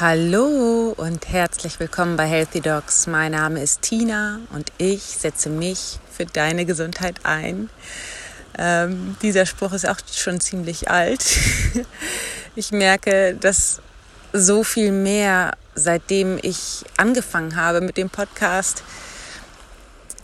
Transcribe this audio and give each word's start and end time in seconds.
Hallo 0.00 0.92
und 0.96 1.28
herzlich 1.28 1.78
willkommen 1.78 2.16
bei 2.16 2.26
Healthy 2.26 2.60
Dogs. 2.60 3.06
Mein 3.06 3.30
Name 3.30 3.62
ist 3.62 3.82
Tina 3.82 4.40
und 4.52 4.72
ich 4.76 5.02
setze 5.02 5.48
mich 5.48 6.00
für 6.10 6.26
deine 6.26 6.64
Gesundheit 6.64 7.20
ein. 7.22 7.70
Ähm, 8.58 9.14
dieser 9.22 9.46
Spruch 9.46 9.72
ist 9.72 9.88
auch 9.88 9.98
schon 10.12 10.40
ziemlich 10.40 10.90
alt. 10.90 11.24
Ich 12.56 12.72
merke, 12.72 13.36
dass 13.40 13.80
so 14.32 14.64
viel 14.64 14.90
mehr, 14.90 15.52
seitdem 15.76 16.38
ich 16.42 16.84
angefangen 16.96 17.54
habe 17.54 17.80
mit 17.80 17.96
dem 17.96 18.10
Podcast, 18.10 18.82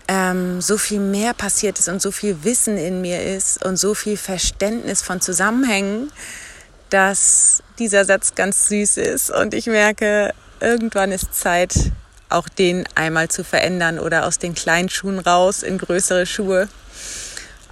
ähm, 0.08 0.60
so 0.60 0.78
viel 0.78 1.00
mehr 1.00 1.32
passiert 1.32 1.78
ist 1.78 1.88
und 1.88 2.02
so 2.02 2.10
viel 2.10 2.42
Wissen 2.42 2.76
in 2.76 3.00
mir 3.00 3.22
ist 3.22 3.64
und 3.64 3.76
so 3.76 3.94
viel 3.94 4.16
Verständnis 4.16 5.02
von 5.02 5.20
Zusammenhängen, 5.20 6.10
dass 6.90 7.62
dieser 7.78 8.04
Satz 8.04 8.34
ganz 8.34 8.68
süß 8.68 8.98
ist 8.98 9.30
und 9.30 9.54
ich 9.54 9.66
merke, 9.66 10.34
irgendwann 10.60 11.12
ist 11.12 11.34
Zeit, 11.34 11.92
auch 12.28 12.48
den 12.48 12.86
einmal 12.94 13.28
zu 13.28 13.42
verändern 13.42 13.98
oder 13.98 14.26
aus 14.26 14.38
den 14.38 14.54
kleinen 14.54 14.88
Schuhen 14.88 15.18
raus 15.18 15.62
in 15.62 15.78
größere 15.78 16.26
Schuhe. 16.26 16.68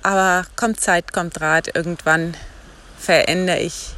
Aber 0.02 0.46
kommt 0.56 0.80
Zeit, 0.80 1.12
kommt 1.12 1.40
Rat, 1.40 1.74
irgendwann 1.74 2.36
verändere 2.98 3.58
ich 3.60 3.90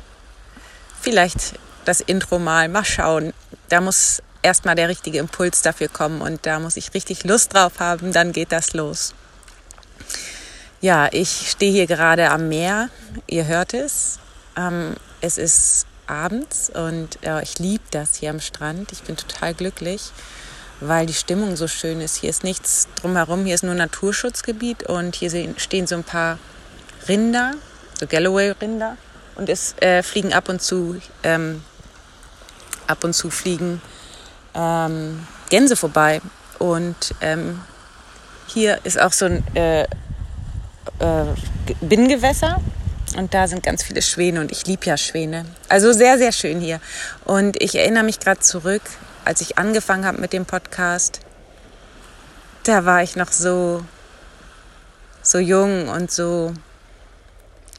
vielleicht 1.01 1.55
das 1.85 2.01
Intro 2.01 2.39
mal, 2.39 2.69
mal 2.69 2.85
schauen. 2.85 3.33
Da 3.69 3.81
muss 3.81 4.23
erstmal 4.43 4.75
der 4.75 4.89
richtige 4.89 5.19
Impuls 5.19 5.63
dafür 5.63 5.89
kommen 5.89 6.21
und 6.21 6.45
da 6.47 6.59
muss 6.59 6.77
ich 6.77 6.95
richtig 6.95 7.25
Lust 7.25 7.55
drauf 7.55 7.75
haben, 7.79 8.13
dann 8.13 8.33
geht 8.33 8.53
das 8.53 8.73
los. 8.75 9.15
Ja, 10.81 11.09
ich 11.13 11.51
stehe 11.51 11.73
hier 11.73 11.87
gerade 11.87 12.31
am 12.31 12.49
Meer, 12.49 12.89
ihr 13.27 13.47
hört 13.47 13.75
es. 13.75 14.19
Ähm, 14.57 14.97
es 15.21 15.39
ist 15.39 15.87
abends 16.07 16.71
und 16.71 17.19
ja, 17.23 17.41
ich 17.41 17.59
liebe 17.59 17.85
das 17.91 18.17
hier 18.17 18.31
am 18.31 18.41
Strand. 18.41 18.93
Ich 18.93 19.03
bin 19.03 19.17
total 19.17 19.55
glücklich, 19.55 20.11
weil 20.81 21.07
die 21.07 21.15
Stimmung 21.15 21.57
so 21.57 21.69
schön 21.69 22.01
ist. 22.01 22.17
Hier 22.17 22.31
ist 22.31 22.43
nichts 22.43 22.89
drumherum, 23.01 23.45
hier 23.45 23.55
ist 23.55 23.65
nur 23.65 23.75
Naturschutzgebiet 23.75 24.85
und 24.85 25.15
hier 25.15 25.31
stehen 25.57 25.87
so 25.87 25.95
ein 25.95 26.05
paar 26.05 26.39
Rinder, 27.09 27.53
so 27.99 28.07
Galloway-Rinder 28.07 28.97
und 29.37 29.49
es 29.49 29.75
äh, 29.81 30.03
fliegen 30.03 30.33
ab 30.33 30.49
und 30.49 30.61
zu 30.61 31.01
ähm, 31.23 31.63
ab 32.87 33.05
und 33.05 33.15
zu 33.15 33.31
fliegen 33.31 33.81
ähm, 34.55 35.27
Gänse 35.49 35.77
vorbei 35.77 36.21
und 36.59 37.15
ähm, 37.21 37.61
hier 38.49 38.81
ist 38.85 39.01
auch 39.01 39.13
so 39.13 39.27
ein 39.27 39.45
äh, 39.55 39.83
äh, 39.83 39.87
Binnengewässer 41.81 42.61
und 43.17 43.35
da 43.35 43.49
sind 43.49 43.63
ganz 43.63 43.83
viele 43.83 44.03
Schwäne 44.03 44.41
und 44.41 44.53
ich 44.53 44.67
liebe 44.67 44.87
ja 44.87 44.97
Schwäne. 44.97 45.45
Also 45.69 45.93
sehr, 45.93 46.19
sehr 46.19 46.33
schön 46.33 46.61
hier. 46.61 46.81
Und 47.25 47.61
ich 47.61 47.75
erinnere 47.75 48.05
mich 48.05 48.21
gerade 48.21 48.41
zurück, 48.41 48.83
als 49.25 49.41
ich 49.41 49.59
angefangen 49.59 50.05
habe 50.07 50.21
mit 50.21 50.33
dem 50.33 50.47
Podcast. 50.47 51.21
Da 52.63 52.85
war 52.85 53.03
ich 53.03 53.17
noch 53.17 53.33
so, 53.33 53.85
so 55.23 55.39
jung 55.39 55.89
und 55.89 56.11
so, 56.11 56.55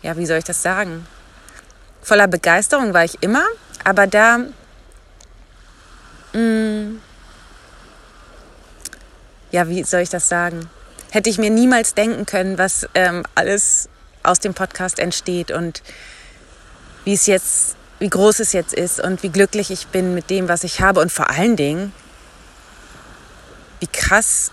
ja, 0.01 0.17
wie 0.17 0.25
soll 0.25 0.37
ich 0.37 0.43
das 0.43 0.61
sagen? 0.61 1.07
Voller 2.01 2.27
Begeisterung 2.27 2.93
war 2.93 3.05
ich 3.05 3.21
immer, 3.21 3.45
aber 3.83 4.07
da, 4.07 4.39
mm, 6.33 6.99
ja, 9.51 9.67
wie 9.67 9.83
soll 9.83 10.01
ich 10.01 10.09
das 10.09 10.27
sagen? 10.27 10.69
Hätte 11.11 11.29
ich 11.29 11.37
mir 11.37 11.51
niemals 11.51 11.93
denken 11.93 12.25
können, 12.25 12.57
was 12.57 12.87
ähm, 12.95 13.23
alles 13.35 13.87
aus 14.23 14.39
dem 14.39 14.53
Podcast 14.53 14.99
entsteht 14.99 15.51
und 15.51 15.81
wie 17.05 17.13
es 17.13 17.25
jetzt, 17.25 17.75
wie 17.99 18.09
groß 18.09 18.39
es 18.39 18.53
jetzt 18.53 18.73
ist 18.73 18.99
und 18.99 19.23
wie 19.23 19.29
glücklich 19.29 19.71
ich 19.71 19.87
bin 19.87 20.13
mit 20.13 20.29
dem, 20.29 20.47
was 20.47 20.63
ich 20.63 20.81
habe 20.81 20.99
und 20.99 21.11
vor 21.11 21.29
allen 21.29 21.55
Dingen, 21.55 21.93
wie 23.79 23.87
krass 23.87 24.51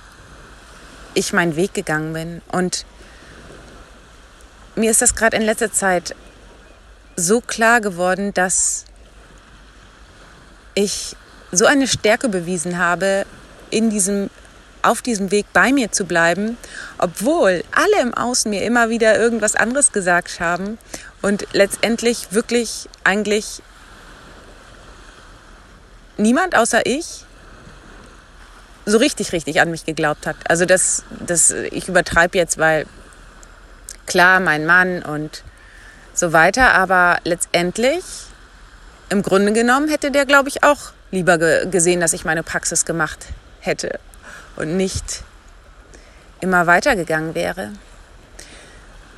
ich 1.15 1.33
meinen 1.33 1.57
Weg 1.57 1.75
gegangen 1.75 2.13
bin. 2.13 2.43
Und 2.51 2.87
mir 4.77 4.91
ist 4.91 5.03
das 5.03 5.15
gerade 5.15 5.37
in 5.37 5.43
letzter 5.43 5.73
Zeit 5.73 6.15
so 7.17 7.41
klar 7.41 7.81
geworden, 7.81 8.33
dass 8.33 8.85
ich 10.75 11.17
so 11.51 11.67
eine 11.67 11.89
Stärke 11.89 12.29
bewiesen 12.29 12.79
habe 12.79 13.27
in 13.71 13.91
diesem 13.91 14.28
auf 14.83 15.03
diesem 15.03 15.31
Weg 15.31 15.47
bei 15.53 15.73
mir 15.73 15.93
zu 15.93 16.05
bleiben, 16.05 16.57
obwohl 16.99 17.65
alle 17.73 18.03
im 18.03 18.15
Außen 18.15 18.51
mir 18.51 18.63
immer 18.63 18.89
wieder 18.91 19.19
irgendwas 19.19 19.55
anderes 19.55 19.93
gesagt 19.93 20.41
haben 20.41 20.79
und 21.23 21.47
letztendlich 21.53 22.29
wirklich 22.33 22.89
eigentlich 23.05 23.63
niemand 26.17 26.57
außer 26.57 26.87
ich 26.87 27.25
so 28.87 28.99
richtig, 28.99 29.33
richtig 29.33 29.61
an 29.61 29.71
mich 29.71 29.85
geglaubt 29.85 30.27
hat. 30.27 30.37
Also 30.49 30.65
das, 30.65 31.05
das 31.11 31.51
ich 31.51 31.89
übertreibe 31.89 32.39
jetzt, 32.39 32.59
weil 32.59 32.87
klar, 34.07 34.41
mein 34.41 34.65
Mann 34.65 35.03
und 35.03 35.43
so 36.15 36.33
weiter, 36.33 36.73
aber 36.75 37.19
letztendlich, 37.25 38.03
im 39.11 39.23
Grunde 39.23 39.53
genommen, 39.53 39.89
hätte 39.89 40.11
der, 40.11 40.27
glaube 40.27 40.49
ich, 40.49 40.65
auch 40.65 40.93
lieber 41.11 41.39
gesehen, 41.39 42.01
dass 42.01 42.13
ich 42.13 42.25
meine 42.25 42.43
Praxis 42.43 42.85
gemacht 42.85 43.27
hätte 43.61 44.01
und 44.59 44.77
nicht 44.77 45.23
immer 46.41 46.67
weitergegangen 46.67 47.35
wäre. 47.35 47.71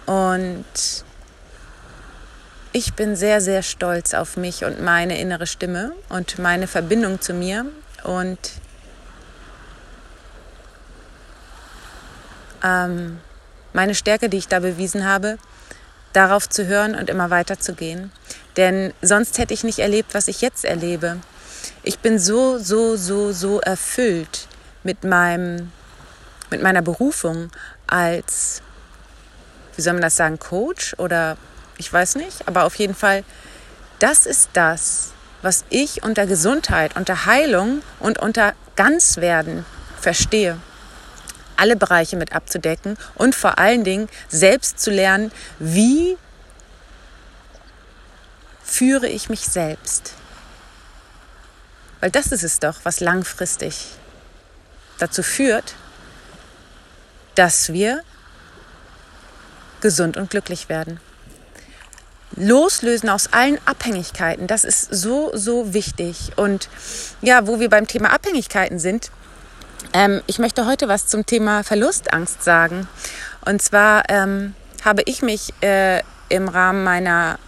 Und 0.07 0.65
ich 2.73 2.95
bin 2.95 3.17
sehr, 3.17 3.41
sehr 3.41 3.63
stolz 3.63 4.15
auf 4.15 4.37
mich 4.37 4.65
und 4.65 4.83
meine 4.83 5.19
innere 5.19 5.47
Stimme 5.47 5.93
und 6.09 6.39
meine 6.39 6.67
Verbindung 6.67 7.21
zu 7.21 7.33
mir 7.33 7.67
und 8.05 8.39
ähm, 12.63 13.19
meine 13.73 13.95
Stärke, 13.95 14.29
die 14.29 14.37
ich 14.37 14.49
da 14.49 14.61
bewiesen 14.61 15.07
habe, 15.07 15.39
darauf 16.13 16.49
zu 16.49 16.67
hören 16.67 16.95
und 16.95 17.09
immer 17.09 17.31
weiterzugehen. 17.31 18.13
Denn 18.57 18.93
sonst 19.01 19.39
hätte 19.39 19.55
ich 19.55 19.65
nicht 19.65 19.79
erlebt, 19.79 20.13
was 20.13 20.29
ich 20.29 20.43
jetzt 20.43 20.65
erlebe. 20.65 21.19
Ich 21.83 21.99
bin 21.99 22.19
so, 22.19 22.59
so, 22.59 22.97
so, 22.97 23.33
so 23.33 23.61
erfüllt 23.61 24.49
mit 24.83 25.05
meinem, 25.05 25.73
mit 26.51 26.63
meiner 26.63 26.83
Berufung 26.83 27.51
als, 27.87 28.63
wie 29.77 29.83
soll 29.83 29.95
man 29.95 30.03
das 30.03 30.17
sagen, 30.17 30.39
Coach 30.39 30.95
oder 30.99 31.37
ich 31.79 31.93
weiß 31.93 32.17
nicht, 32.17 32.47
aber 32.47 32.65
auf 32.65 32.75
jeden 32.77 32.95
Fall, 32.95 33.25
das 33.99 34.27
ist 34.27 34.51
das, 34.53 35.13
was 35.43 35.65
ich 35.71 36.03
unter 36.03 36.27
Gesundheit, 36.27 36.97
unter 36.97 37.27
Heilung 37.27 37.83
und 37.99 38.19
unter 38.19 38.55
Ganzwerden 38.77 39.65
verstehe. 39.99 40.59
Alle 41.57 41.77
Bereiche 41.77 42.17
mit 42.17 42.35
abzudecken 42.35 42.97
und 43.15 43.35
vor 43.35 43.59
allen 43.59 43.85
Dingen 43.85 44.09
selbst 44.29 44.81
zu 44.81 44.91
lernen, 44.91 45.33
wie 45.59 46.17
führe 48.63 49.09
ich 49.09 49.29
mich 49.29 49.41
selbst. 49.41 50.15
Weil 52.01 52.11
das 52.11 52.33
ist 52.33 52.45
es 52.45 52.61
doch, 52.61 52.77
was 52.85 53.01
langfristig 53.01 53.87
dazu 55.01 55.23
führt, 55.23 55.75
dass 57.35 57.73
wir 57.73 58.03
gesund 59.81 60.17
und 60.17 60.31
glücklich 60.31 60.69
werden. 60.69 61.01
Loslösen 62.37 63.09
aus 63.09 63.33
allen 63.33 63.59
Abhängigkeiten, 63.65 64.47
das 64.47 64.65
ist 64.65 64.95
so, 64.95 65.31
so 65.35 65.75
wichtig. 65.75 66.33
Und 66.37 66.69
ja, 67.21 67.47
wo 67.47 67.59
wir 67.59 67.69
beim 67.69 67.87
Thema 67.87 68.13
Abhängigkeiten 68.13 68.79
sind, 68.79 69.11
ähm, 69.93 70.23
ich 70.27 70.39
möchte 70.39 70.67
heute 70.67 70.87
was 70.89 71.07
zum 71.07 71.27
Thema 71.27 71.65
Verlustangst 71.65 72.45
sagen. 72.45 72.89
Und 73.45 73.63
zwar 73.63 74.09
ähm, 74.09 74.55
habe 74.85 75.03
ich 75.07 75.23
mich 75.23 75.53
äh, 75.63 76.03
im 76.29 76.49
Rahmen 76.49 76.85
meiner 76.85 77.39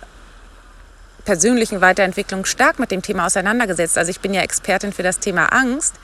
persönlichen 1.25 1.81
Weiterentwicklung 1.81 2.45
stark 2.45 2.79
mit 2.79 2.91
dem 2.91 3.03
Thema 3.03 3.27
auseinandergesetzt. 3.27 3.99
Also 3.99 4.11
ich 4.11 4.21
bin 4.21 4.35
ja 4.35 4.43
Expertin 4.43 4.93
für 4.93 5.03
das 5.03 5.19
Thema 5.19 5.47
Angst 5.47 5.95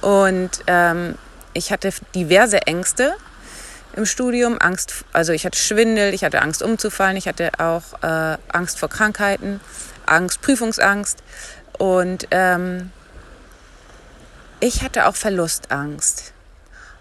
und 0.00 0.50
ähm, 0.66 1.16
ich 1.54 1.72
hatte 1.72 1.90
diverse 2.14 2.66
Ängste 2.66 3.14
im 3.96 4.06
Studium. 4.06 4.58
Angst, 4.60 5.04
also 5.12 5.32
ich 5.32 5.44
hatte 5.44 5.58
Schwindel, 5.58 6.14
ich 6.14 6.24
hatte 6.24 6.42
Angst 6.42 6.62
umzufallen, 6.62 7.16
ich 7.16 7.26
hatte 7.26 7.50
auch 7.58 8.02
äh, 8.02 8.38
Angst 8.48 8.78
vor 8.78 8.88
Krankheiten, 8.88 9.60
Angst, 10.06 10.40
Prüfungsangst 10.42 11.22
und 11.78 12.28
ähm, 12.30 12.90
ich 14.60 14.82
hatte 14.82 15.06
auch 15.06 15.16
Verlustangst. 15.16 16.32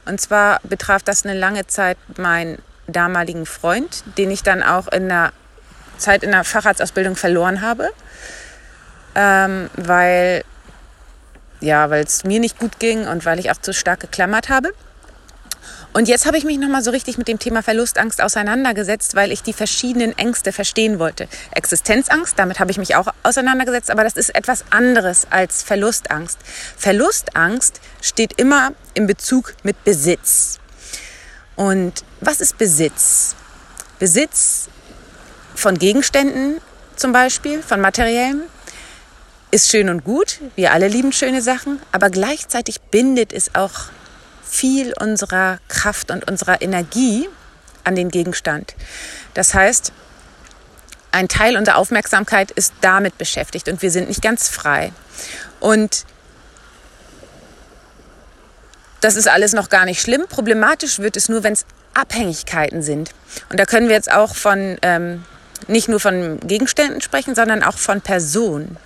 Und 0.05 0.21
zwar 0.21 0.59
betraf 0.63 1.03
das 1.03 1.25
eine 1.25 1.37
lange 1.37 1.67
Zeit 1.67 1.97
meinen 2.17 2.59
damaligen 2.87 3.45
Freund, 3.45 4.03
den 4.17 4.31
ich 4.31 4.43
dann 4.43 4.63
auch 4.63 4.87
in 4.87 5.09
der 5.09 5.33
Zeit 5.97 6.23
in 6.23 6.31
der 6.31 6.43
Facharztausbildung 6.43 7.15
verloren 7.15 7.61
habe, 7.61 7.89
ähm, 9.15 9.69
weil 9.75 10.43
ja, 11.59 11.89
weil 11.89 12.03
es 12.03 12.23
mir 12.23 12.39
nicht 12.39 12.59
gut 12.59 12.79
ging 12.79 13.07
und 13.07 13.25
weil 13.25 13.39
ich 13.39 13.49
auch 13.49 13.57
zu 13.57 13.73
stark 13.73 13.99
geklammert 13.99 14.49
habe. 14.49 14.73
Und 15.93 16.07
jetzt 16.07 16.27
habe 16.27 16.37
ich 16.37 16.43
mich 16.43 16.59
nochmal 16.59 16.83
so 16.83 16.91
richtig 16.91 17.17
mit 17.17 17.27
dem 17.27 17.39
Thema 17.39 17.63
Verlustangst 17.63 18.21
auseinandergesetzt, 18.21 19.15
weil 19.15 19.31
ich 19.31 19.41
die 19.41 19.53
verschiedenen 19.53 20.15
Ängste 20.15 20.51
verstehen 20.51 20.99
wollte. 20.99 21.27
Existenzangst, 21.51 22.37
damit 22.37 22.59
habe 22.59 22.69
ich 22.69 22.77
mich 22.77 22.95
auch 22.95 23.07
auseinandergesetzt, 23.23 23.89
aber 23.89 24.03
das 24.03 24.13
ist 24.13 24.35
etwas 24.35 24.65
anderes 24.69 25.25
als 25.31 25.63
Verlustangst. 25.63 26.37
Verlustangst 26.77 27.81
steht 27.99 28.39
immer 28.39 28.73
in 28.93 29.07
Bezug 29.07 29.55
mit 29.63 29.83
Besitz. 29.83 30.59
Und 31.55 32.03
was 32.21 32.41
ist 32.41 32.59
Besitz? 32.59 33.35
Besitz 33.97 34.69
von 35.57 35.79
Gegenständen 35.79 36.61
zum 36.95 37.11
Beispiel, 37.11 37.61
von 37.61 37.81
materiellem, 37.81 38.43
ist 39.49 39.69
schön 39.69 39.89
und 39.89 40.03
gut. 40.03 40.39
Wir 40.55 40.71
alle 40.71 40.87
lieben 40.87 41.11
schöne 41.11 41.41
Sachen, 41.41 41.81
aber 41.91 42.09
gleichzeitig 42.09 42.79
bindet 42.81 43.33
es 43.33 43.55
auch 43.55 43.85
viel 44.43 44.93
unserer 44.99 45.57
Kraft 45.67 46.11
und 46.11 46.27
unserer 46.29 46.61
Energie 46.61 47.27
an 47.83 47.95
den 47.95 48.09
Gegenstand. 48.09 48.75
Das 49.33 49.53
heißt, 49.53 49.93
ein 51.11 51.27
Teil 51.27 51.57
unserer 51.57 51.77
Aufmerksamkeit 51.77 52.51
ist 52.51 52.73
damit 52.81 53.17
beschäftigt 53.17 53.67
und 53.67 53.81
wir 53.81 53.89
sind 53.89 54.09
nicht 54.09 54.21
ganz 54.21 54.49
frei. 54.49 54.91
Und 55.59 56.05
das 59.01 59.15
ist 59.15 59.27
alles 59.27 59.53
noch 59.53 59.69
gar 59.69 59.85
nicht 59.85 60.01
schlimm. 60.01 60.25
Problematisch 60.27 60.99
wird 60.99 61.17
es 61.17 61.29
nur, 61.29 61.43
wenn 61.43 61.53
es 61.53 61.65
Abhängigkeiten 61.93 62.83
sind. 62.83 63.11
Und 63.49 63.59
da 63.59 63.65
können 63.65 63.87
wir 63.87 63.95
jetzt 63.95 64.11
auch 64.11 64.35
von 64.35 64.77
ähm, 64.81 65.23
nicht 65.67 65.89
nur 65.89 65.99
von 65.99 66.39
Gegenständen 66.41 67.01
sprechen, 67.01 67.35
sondern 67.35 67.63
auch 67.63 67.77
von 67.77 68.01
Personen. 68.01 68.77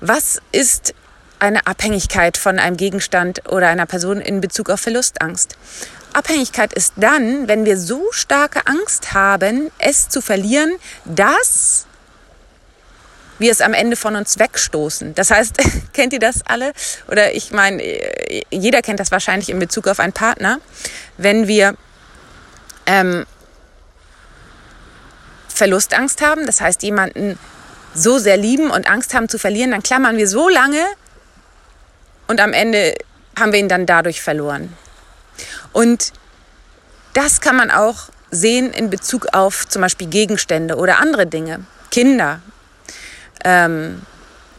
Was 0.00 0.40
ist 0.52 0.94
eine 1.38 1.66
Abhängigkeit 1.66 2.36
von 2.36 2.58
einem 2.58 2.76
Gegenstand 2.76 3.48
oder 3.48 3.68
einer 3.68 3.86
Person 3.86 4.20
in 4.20 4.40
Bezug 4.40 4.70
auf 4.70 4.80
Verlustangst? 4.80 5.56
Abhängigkeit 6.12 6.72
ist 6.72 6.94
dann, 6.96 7.48
wenn 7.48 7.64
wir 7.64 7.78
so 7.78 8.02
starke 8.10 8.66
Angst 8.66 9.12
haben, 9.12 9.70
es 9.78 10.08
zu 10.08 10.20
verlieren, 10.20 10.72
dass 11.04 11.86
wir 13.38 13.52
es 13.52 13.60
am 13.60 13.72
Ende 13.72 13.96
von 13.96 14.16
uns 14.16 14.38
wegstoßen. 14.38 15.14
Das 15.14 15.30
heißt, 15.30 15.56
kennt 15.92 16.12
ihr 16.12 16.18
das 16.18 16.42
alle? 16.46 16.72
Oder 17.08 17.34
ich 17.34 17.52
meine, 17.52 17.82
jeder 18.50 18.82
kennt 18.82 19.00
das 19.00 19.12
wahrscheinlich 19.12 19.50
in 19.50 19.58
Bezug 19.58 19.86
auf 19.86 20.00
einen 20.00 20.12
Partner. 20.12 20.60
Wenn 21.18 21.46
wir 21.46 21.76
ähm, 22.86 23.26
Verlustangst 25.58 26.22
haben, 26.22 26.46
das 26.46 26.60
heißt 26.60 26.82
jemanden 26.82 27.38
so 27.94 28.18
sehr 28.18 28.36
lieben 28.36 28.70
und 28.70 28.88
Angst 28.88 29.14
haben 29.14 29.28
zu 29.28 29.38
verlieren, 29.38 29.72
dann 29.72 29.82
klammern 29.82 30.16
wir 30.16 30.28
so 30.28 30.48
lange 30.48 30.84
und 32.28 32.40
am 32.40 32.52
Ende 32.52 32.94
haben 33.38 33.52
wir 33.52 33.58
ihn 33.58 33.68
dann 33.68 33.86
dadurch 33.86 34.22
verloren. 34.22 34.74
Und 35.72 36.12
das 37.14 37.40
kann 37.40 37.56
man 37.56 37.70
auch 37.70 38.10
sehen 38.30 38.72
in 38.72 38.90
Bezug 38.90 39.28
auf 39.32 39.66
zum 39.68 39.82
Beispiel 39.82 40.06
Gegenstände 40.06 40.76
oder 40.76 40.98
andere 40.98 41.26
Dinge, 41.26 41.64
Kinder. 41.90 42.40
Ähm, 43.44 44.02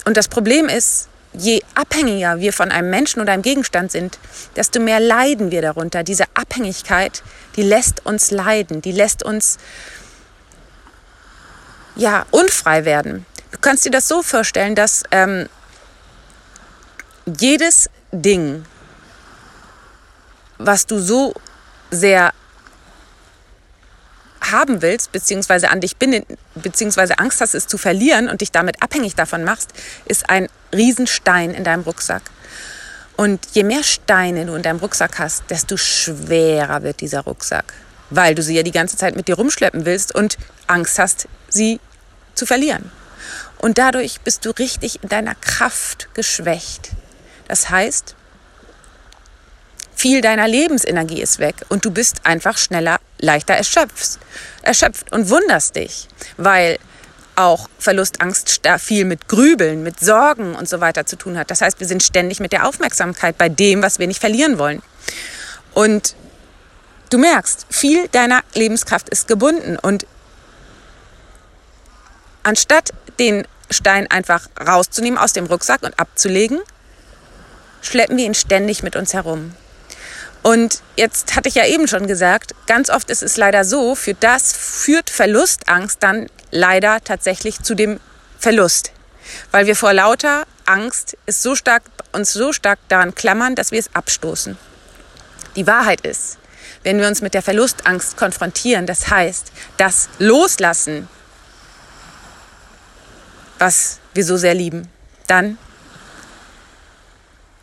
und 0.05 0.17
das 0.17 0.27
Problem 0.27 0.67
ist, 0.67 1.07
je 1.33 1.61
abhängiger 1.75 2.39
wir 2.39 2.53
von 2.53 2.71
einem 2.71 2.89
Menschen 2.89 3.21
oder 3.21 3.33
einem 3.33 3.43
Gegenstand 3.43 3.91
sind, 3.91 4.17
desto 4.55 4.79
mehr 4.79 4.99
leiden 4.99 5.51
wir 5.51 5.61
darunter. 5.61 6.03
Diese 6.03 6.25
Abhängigkeit, 6.33 7.21
die 7.55 7.63
lässt 7.63 8.05
uns 8.05 8.31
leiden, 8.31 8.81
die 8.81 8.91
lässt 8.91 9.23
uns 9.23 9.57
ja 11.99 12.25
unfrei 12.31 12.85
werden. 12.85 13.25
Du 13.51 13.57
kannst 13.59 13.85
dir 13.85 13.91
das 13.91 14.07
so 14.07 14.23
vorstellen, 14.23 14.75
dass 14.75 15.03
ähm, 15.11 15.47
jedes 17.25 17.89
Ding, 18.11 18.65
was 20.57 20.85
du 20.85 20.99
so 20.99 21.33
sehr 21.91 22.31
haben 24.51 24.81
willst, 24.81 25.11
beziehungsweise 25.11 25.69
an 25.69 25.81
dich 25.81 25.97
bindet, 25.97 26.25
beziehungsweise 26.55 27.19
Angst 27.19 27.41
hast, 27.41 27.53
es 27.53 27.67
zu 27.67 27.77
verlieren 27.77 28.29
und 28.29 28.41
dich 28.41 28.51
damit 28.51 28.81
abhängig 28.81 29.15
davon 29.15 29.43
machst, 29.43 29.73
ist 30.05 30.29
ein 30.29 30.47
Riesenstein 30.73 31.51
in 31.51 31.63
deinem 31.63 31.83
Rucksack. 31.83 32.23
Und 33.15 33.39
je 33.51 33.63
mehr 33.63 33.83
Steine 33.83 34.45
du 34.45 34.55
in 34.55 34.63
deinem 34.63 34.79
Rucksack 34.79 35.19
hast, 35.19 35.43
desto 35.49 35.75
schwerer 35.75 36.83
wird 36.83 37.01
dieser 37.01 37.21
Rucksack, 37.21 37.73
weil 38.09 38.33
du 38.33 38.41
sie 38.41 38.55
ja 38.55 38.63
die 38.63 38.71
ganze 38.71 38.95
Zeit 38.95 39.15
mit 39.15 39.27
dir 39.27 39.35
rumschleppen 39.35 39.85
willst 39.85 40.15
und 40.15 40.37
Angst 40.67 40.97
hast, 40.97 41.27
sie 41.49 41.79
zu 42.39 42.45
verlieren. 42.45 42.91
Und 43.59 43.77
dadurch 43.77 44.21
bist 44.21 44.45
du 44.45 44.51
richtig 44.51 45.03
in 45.03 45.09
deiner 45.09 45.35
Kraft 45.35 46.07
geschwächt. 46.13 46.91
Das 47.47 47.69
heißt, 47.69 48.15
viel 49.95 50.21
deiner 50.21 50.47
Lebensenergie 50.47 51.21
ist 51.21 51.39
weg 51.39 51.55
und 51.67 51.83
du 51.83 51.91
bist 51.91 52.25
einfach 52.25 52.57
schneller, 52.57 52.99
leichter 53.17 53.53
erschöpft, 53.55 54.17
erschöpft 54.61 55.11
und 55.11 55.29
wunderst 55.29 55.75
dich, 55.75 56.07
weil 56.37 56.79
auch 57.35 57.69
Verlustangst 57.79 58.61
viel 58.79 59.05
mit 59.05 59.27
Grübeln, 59.27 59.83
mit 59.83 59.99
Sorgen 59.99 60.55
und 60.55 60.69
so 60.69 60.79
weiter 60.79 61.05
zu 61.05 61.17
tun 61.17 61.37
hat. 61.37 61.51
Das 61.51 61.61
heißt, 61.61 61.79
wir 61.79 61.87
sind 61.87 62.03
ständig 62.03 62.39
mit 62.39 62.53
der 62.53 62.67
Aufmerksamkeit 62.67 63.37
bei 63.37 63.49
dem, 63.49 63.81
was 63.81 63.99
wir 63.99 64.07
nicht 64.07 64.19
verlieren 64.19 64.57
wollen. 64.57 64.81
Und 65.73 66.15
du 67.09 67.17
merkst, 67.17 67.65
viel 67.69 68.07
deiner 68.09 68.41
Lebenskraft 68.53 69.09
ist 69.09 69.27
gebunden 69.27 69.77
und 69.77 70.05
anstatt 72.43 72.91
den 73.19 73.45
Stein 73.69 74.09
einfach 74.09 74.47
rauszunehmen 74.59 75.19
aus 75.19 75.33
dem 75.33 75.45
Rucksack 75.45 75.83
und 75.83 75.99
abzulegen, 75.99 76.59
schleppen 77.81 78.17
wir 78.17 78.25
ihn 78.25 78.33
ständig 78.33 78.83
mit 78.83 78.95
uns 78.95 79.13
herum. 79.13 79.53
Und 80.41 80.81
jetzt 80.95 81.35
hatte 81.35 81.49
ich 81.49 81.55
ja 81.55 81.65
eben 81.65 81.87
schon 81.87 82.07
gesagt, 82.07 82.55
ganz 82.65 82.89
oft 82.89 83.09
ist 83.09 83.23
es 83.23 83.37
leider 83.37 83.65
so, 83.65 83.95
für 83.95 84.13
das 84.13 84.53
führt 84.53 85.09
Verlustangst 85.09 86.01
dann 86.01 86.27
leider 86.51 87.03
tatsächlich 87.03 87.61
zu 87.61 87.75
dem 87.75 87.99
Verlust. 88.37 88.91
Weil 89.51 89.67
wir 89.67 89.75
vor 89.75 89.93
lauter 89.93 90.45
Angst 90.65 91.17
ist 91.25 91.43
so 91.43 91.55
stark, 91.55 91.83
uns 92.13 92.31
so 92.33 92.53
stark 92.53 92.79
daran 92.87 93.15
klammern, 93.15 93.55
dass 93.55 93.71
wir 93.71 93.79
es 93.79 93.93
abstoßen. 93.93 94.57
Die 95.55 95.67
Wahrheit 95.67 96.01
ist, 96.01 96.37
wenn 96.83 96.99
wir 96.99 97.07
uns 97.07 97.21
mit 97.21 97.33
der 97.33 97.41
Verlustangst 97.41 98.15
konfrontieren, 98.15 98.85
das 98.85 99.09
heißt, 99.09 99.51
das 99.77 100.07
Loslassen, 100.19 101.09
was 103.59 103.99
wir 104.13 104.25
so 104.25 104.37
sehr 104.37 104.53
lieben, 104.53 104.87
dann 105.27 105.57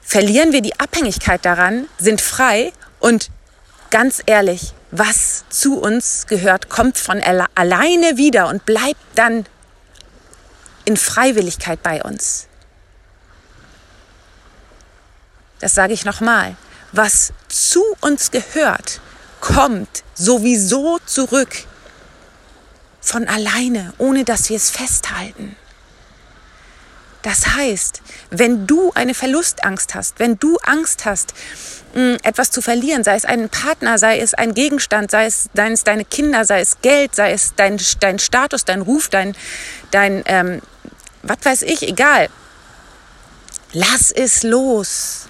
verlieren 0.03 0.53
wir 0.53 0.63
die 0.63 0.79
Abhängigkeit 0.79 1.45
daran, 1.45 1.89
sind 1.99 2.21
frei 2.21 2.73
und 3.01 3.31
ganz 3.91 4.23
ehrlich, 4.27 4.73
was 4.91 5.45
zu 5.49 5.81
uns 5.81 6.27
gehört, 6.27 6.69
kommt 6.69 6.97
von 6.99 7.21
alleine 7.21 8.17
wieder 8.17 8.49
und 8.49 8.65
bleibt 8.65 9.01
dann 9.15 9.47
in 10.85 10.97
Freiwilligkeit 10.97 11.83
bei 11.83 12.03
uns. 12.03 12.47
Das 15.59 15.75
sage 15.75 15.93
ich 15.93 16.05
nochmal. 16.05 16.57
Was 16.93 17.33
zu 17.49 17.83
uns 18.01 18.31
gehört, 18.31 19.01
kommt 19.41 20.05
sowieso 20.15 20.99
zurück 21.05 21.65
von 23.01 23.27
alleine, 23.29 23.93
ohne 23.99 24.25
dass 24.25 24.49
wir 24.49 24.57
es 24.57 24.71
festhalten. 24.71 25.57
Das 27.27 27.57
heißt, 27.57 28.03
wenn 28.31 28.69
du 28.69 28.93
eine 28.95 29.13
Verlustangst 29.13 29.97
hast, 29.97 30.21
wenn 30.21 30.39
du 30.39 30.59
Angst 30.59 31.07
hast, 31.07 31.35
mm, 31.97 32.15
etwas 32.23 32.53
zu 32.53 32.63
verlieren, 32.63 33.03
sei 33.03 33.17
es 33.17 33.25
einen 33.25 33.49
Partner, 33.49 33.99
sei 33.99 34.21
es 34.21 34.33
ein 34.33 34.55
Gegenstand, 34.55 35.11
sei 35.11 35.27
es 35.27 35.51
deine 35.53 36.05
Kinder, 36.05 36.45
sei 36.45 36.61
es 36.61 36.81
Geld, 36.83 37.17
sei 37.17 37.33
es 37.33 37.55
dein, 37.57 37.81
dein 37.99 38.21
Status, 38.21 38.65
dein 38.65 38.81
Ruf, 38.81 39.09
dein, 39.09 39.35
dein 39.91 40.23
ähm, 40.27 40.63
was 41.25 41.39
weiß 41.43 41.63
ich, 41.63 41.83
egal. 41.83 42.29
Lass 43.73 44.13
es 44.13 44.45
los. 44.45 45.27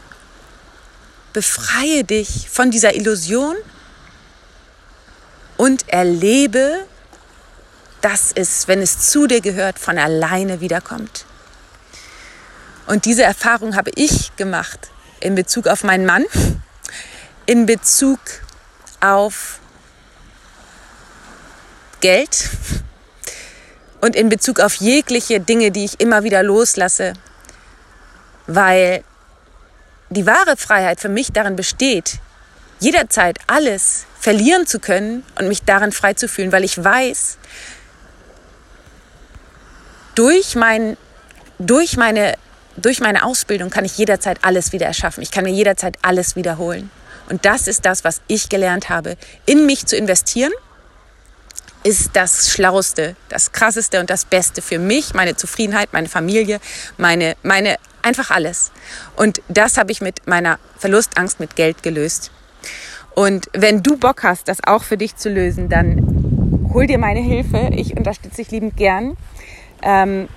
Befreie 1.33 2.05
dich 2.05 2.51
von 2.51 2.71
dieser 2.71 2.95
Illusion 2.95 3.57
und 5.57 5.89
erlebe, 5.89 6.85
dass 8.03 8.33
es, 8.35 8.69
wenn 8.69 8.83
es 8.83 9.11
zu 9.11 9.27
dir 9.27 9.41
gehört, 9.41 9.79
von 9.79 9.97
alleine 9.97 10.61
wiederkommt. 10.61 11.25
Und 12.87 13.05
diese 13.05 13.25
Erfahrung 13.25 13.77
habe 13.77 13.91
ich 13.95 14.35
gemacht 14.37 14.91
in 15.21 15.35
Bezug 15.35 15.67
auf 15.67 15.83
meinen 15.83 16.07
Mann, 16.07 16.25
in 17.47 17.67
Bezug 17.67 18.21
auf 19.01 19.59
Geld 22.01 22.51
und 24.01 24.15
in 24.15 24.29
Bezug 24.29 24.61
auf 24.61 24.75
jegliche 24.75 25.41
Dinge, 25.41 25.71
die 25.71 25.85
ich 25.85 26.01
immer 26.01 26.23
wieder 26.23 26.43
loslasse, 26.43 27.15
weil 28.47 29.03
die 30.11 30.27
wahre 30.27 30.57
Freiheit 30.57 31.01
für 31.01 31.09
mich 31.09 31.33
darin 31.33 31.57
besteht, 31.57 32.21
jederzeit 32.79 33.39
alles 33.49 34.07
verlieren 34.21 34.67
zu 34.67 34.79
können 34.79 35.25
und 35.39 35.49
mich 35.49 35.65
darin 35.65 35.93
frei 35.93 36.15
zu 36.15 36.29
fühlen, 36.29 36.53
weil 36.53 36.65
ich 36.65 36.83
weiß, 36.83 37.39
durch, 40.15 40.55
mein, 40.55 40.97
durch 41.59 41.97
meine 41.97 42.35
durch 42.77 43.01
meine 43.01 43.25
Ausbildung 43.25 43.71
kann 43.71 43.85
ich 43.85 43.99
jederzeit 43.99 44.39
alles 44.43 44.73
wieder 44.73 44.87
erschaffen. 44.87 45.23
Ich 45.23 45.31
kann 45.31 45.45
mir 45.45 45.53
jederzeit 45.53 45.99
alles 46.03 46.37
wiederholen. 46.37 46.91
Und 47.29 47.45
das 47.45 47.67
ist 47.67 47.85
das, 47.85 48.05
was 48.05 48.21
ich 48.29 48.49
gelernt 48.49 48.89
habe, 48.89 49.17
in 49.47 49.67
mich 49.67 49.87
zu 49.87 49.97
investieren 49.97 50.53
ist 51.87 52.17
das 52.17 52.51
Schlauste, 52.51 53.15
das 53.29 53.53
Krasseste 53.53 54.01
und 54.01 54.11
das 54.11 54.25
Beste 54.25 54.61
für 54.61 54.81
mich, 54.81 55.15
meine 55.15 55.37
Zufriedenheit, 55.37 55.93
meine 55.93 56.09
Familie, 56.09 56.59
meine, 56.97 57.37
meine, 57.45 57.77
einfach 58.03 58.33
alles. 58.33 58.73
Und 59.15 59.41
das 59.49 59.79
habe 59.79 59.93
ich 59.93 60.01
mit 60.01 60.27
meiner 60.27 60.59
Verlustangst 60.79 61.39
mit 61.39 61.55
Geld 61.55 61.85
gelöst. 61.85 62.33
Und 63.15 63.47
wenn 63.53 63.85
du 63.85 63.97
Bock 63.97 64.25
hast, 64.25 64.49
das 64.49 64.59
auch 64.67 64.83
für 64.83 64.97
dich 64.97 65.15
zu 65.15 65.29
lösen, 65.29 65.69
dann 65.69 66.69
hol 66.75 66.89
dir 66.89 66.99
meine 66.99 67.21
Hilfe. 67.21 67.71
Ich 67.73 67.97
unterstütze 67.97 68.39
dich 68.39 68.51
liebend 68.51 68.77
gern. 68.77 69.17
Ähm, 69.81 70.29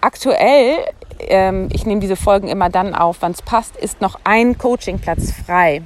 aktuell, 0.00 0.78
ähm, 1.20 1.68
ich 1.72 1.86
nehme 1.86 2.00
diese 2.00 2.16
Folgen 2.16 2.48
immer 2.48 2.70
dann 2.70 2.94
auf, 2.94 3.18
wann 3.20 3.32
es 3.32 3.42
passt, 3.42 3.76
ist 3.76 4.00
noch 4.00 4.18
ein 4.24 4.58
Coachingplatz 4.58 5.32
frei 5.32 5.82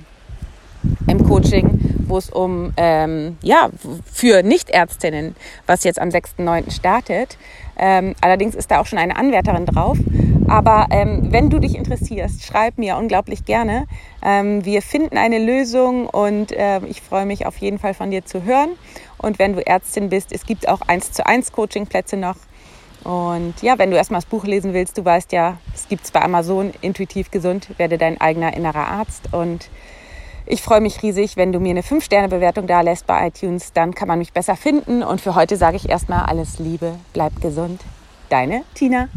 im 1.06 1.26
Coaching 1.26 1.88
wo 2.08 2.18
es 2.18 2.30
um, 2.30 2.73
ähm, 2.76 3.37
ja, 3.42 3.70
für 4.11 4.42
Nichtärztinnen, 4.42 5.37
was 5.66 5.85
jetzt 5.85 6.00
am 6.00 6.08
6.9. 6.08 6.70
startet. 6.70 7.37
Ähm, 7.76 8.14
allerdings 8.20 8.54
ist 8.54 8.70
da 8.70 8.80
auch 8.80 8.87
schon 8.87 8.99
eine 8.99 9.16
Anwärterin 9.16 9.66
drauf. 9.66 9.99
Aber 10.49 10.87
ähm, 10.90 11.28
wenn 11.30 11.50
du 11.50 11.58
dich 11.58 11.76
interessierst, 11.76 12.42
schreib 12.42 12.78
mir 12.78 12.97
unglaublich 12.97 13.44
gerne. 13.44 13.87
Ähm, 14.23 14.64
wir 14.64 14.82
finden 14.82 15.18
eine 15.18 15.38
Lösung 15.38 16.06
und 16.06 16.52
äh, 16.52 16.80
ich 16.87 17.02
freue 17.02 17.26
mich 17.26 17.47
auf 17.47 17.58
jeden 17.58 17.78
Fall 17.78 17.94
von 17.94 18.11
dir 18.11 18.25
zu 18.25 18.44
hören. 18.44 18.70
Und 19.18 19.38
wenn 19.38 19.52
du 19.52 19.64
Ärztin 19.66 20.08
bist, 20.08 20.32
es 20.32 20.47
gibt 20.47 20.68
auch 20.68 20.80
1 20.87 21.12
zu 21.12 21.26
1 21.26 21.52
Coachingplätze 21.52 22.16
noch. 22.16 22.37
Und 23.05 23.55
ja, 23.62 23.78
wenn 23.78 23.90
du 23.90 23.97
erstmal 23.97 24.21
das 24.21 24.28
Buch 24.28 24.45
lesen 24.45 24.75
willst, 24.75 24.99
du 24.99 25.05
weißt 25.05 25.33
ja, 25.33 25.59
es 25.75 25.88
gibt 25.88 26.05
es 26.05 26.11
bei 26.11 26.21
Amazon, 26.23 26.73
intuitiv 26.81 27.31
gesund, 27.31 27.69
werde 27.78 27.99
dein 27.99 28.21
eigener 28.21 28.55
innerer 28.55 28.88
Arzt. 28.88 29.33
Und 29.33 29.69
ich 30.47 30.62
freue 30.62 30.81
mich 30.81 31.02
riesig, 31.02 31.37
wenn 31.37 31.52
du 31.52 31.61
mir 31.61 31.71
eine 31.71 31.83
5-Sterne-Bewertung 31.83 32.67
da 32.67 32.81
lässt 32.81 33.07
bei 33.07 33.28
iTunes. 33.28 33.73
Dann 33.73 33.95
kann 33.95 34.09
man 34.09 34.19
mich 34.19 34.33
besser 34.33 34.57
finden. 34.57 35.02
Und 35.02 35.21
für 35.21 35.35
heute 35.35 35.57
sage 35.57 35.76
ich 35.76 35.88
erstmal 35.88 36.25
alles 36.25 36.59
Liebe, 36.59 36.95
bleib 37.12 37.40
gesund. 37.40 37.83
Deine 38.28 38.64
Tina. 38.75 39.09